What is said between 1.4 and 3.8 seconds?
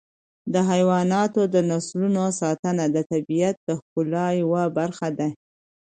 د نسلونو ساتنه د طبیعت د